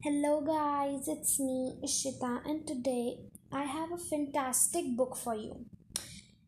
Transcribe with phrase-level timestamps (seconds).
[0.00, 3.18] Hello, guys, it's me, Ishita, and today
[3.50, 5.66] I have a fantastic book for you.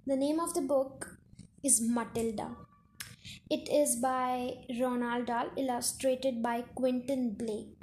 [0.06, 1.18] The name of the book
[1.64, 2.54] is Matilda.
[3.50, 7.82] It is by Roald Dahl, illustrated by Quentin Blake.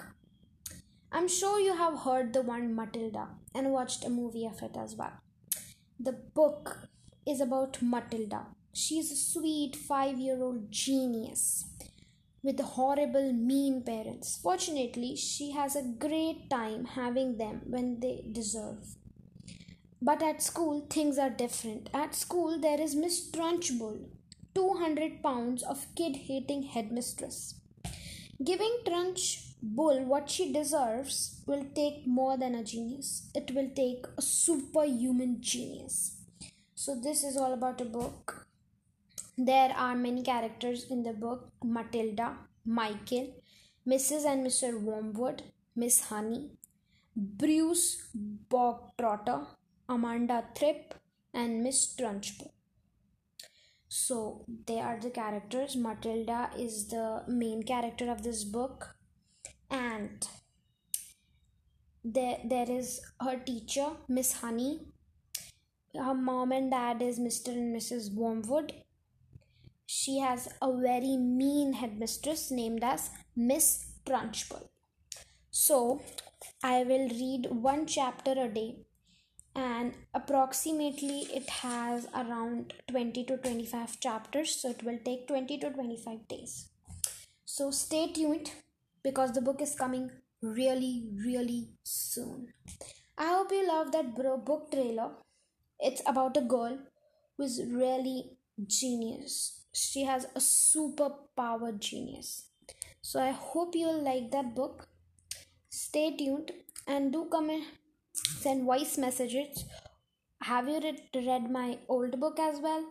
[1.12, 4.96] I'm sure you have heard the one Matilda and watched a movie of it as
[4.96, 5.20] well.
[6.00, 6.88] The book
[7.28, 8.46] is about Matilda.
[8.72, 11.66] She's a sweet five year old genius
[12.48, 14.40] with horrible, mean parents.
[14.42, 18.96] Fortunately, she has a great time having them when they deserve.
[20.02, 21.90] But at school, things are different.
[21.94, 24.00] At school, there is Miss Trunchbull,
[24.56, 27.56] 200 pounds of kid hating headmistress.
[28.42, 34.22] Giving Trunchbull what she deserves will take more than a genius, it will take a
[34.22, 36.16] superhuman genius.
[36.76, 38.37] So, this is all about a book
[39.38, 43.36] there are many characters in the book Matilda, Michael,
[43.88, 44.26] Mrs.
[44.26, 44.82] and Mr.
[44.82, 45.44] Wormwood,
[45.76, 46.52] Miss Honey,
[47.16, 48.10] Bruce
[48.50, 49.46] Bogtrotter,
[49.88, 50.94] Amanda Thripp,
[51.34, 52.52] and Miss Trunchbull.
[53.88, 55.76] So they are the characters.
[55.76, 58.96] Matilda is the main character of this book,
[59.70, 60.28] and
[62.04, 64.80] there there is her teacher, Miss Honey.
[65.96, 67.50] Her mom and dad is Mr.
[67.50, 68.14] and Mrs.
[68.14, 68.74] Wormwood,
[69.88, 74.68] she has a very mean headmistress named as Miss Trunchbull.
[75.50, 76.02] So,
[76.62, 78.76] I will read one chapter a day
[79.56, 85.72] and approximately it has around 20 to 25 chapters so it will take 20 to
[85.72, 86.70] 25 days.
[87.46, 88.52] So stay tuned
[89.04, 92.54] because the book is coming really really soon.
[93.18, 95.12] I hope you love that book trailer.
[95.80, 96.78] It's about a girl
[97.38, 102.30] who is really genius she has a super superpower genius.
[103.02, 104.88] So i hope you'll like that book.
[105.70, 106.52] Stay tuned
[106.88, 107.64] and do comment
[108.14, 109.66] send voice messages.
[110.42, 112.86] Have you read, read my old book as well?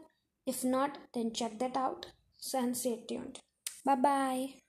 [0.47, 2.07] If not then check that out.
[2.37, 3.41] So and stay tuned.
[3.85, 4.66] Bye bye